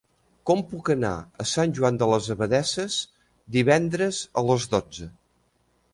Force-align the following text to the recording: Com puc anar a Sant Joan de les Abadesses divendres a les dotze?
Com 0.49 0.61
puc 0.69 0.87
anar 0.93 1.11
a 1.43 1.45
Sant 1.51 1.75
Joan 1.79 1.99
de 2.03 2.09
les 2.13 2.29
Abadesses 2.35 2.97
divendres 3.59 4.23
a 4.43 4.47
les 4.49 4.67
dotze? 4.77 5.13